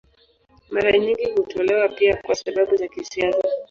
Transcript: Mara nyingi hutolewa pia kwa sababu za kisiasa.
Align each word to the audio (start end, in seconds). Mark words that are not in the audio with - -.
Mara 0.71 0.91
nyingi 0.97 1.25
hutolewa 1.31 1.89
pia 1.89 2.15
kwa 2.17 2.35
sababu 2.35 2.75
za 2.75 2.87
kisiasa. 2.87 3.47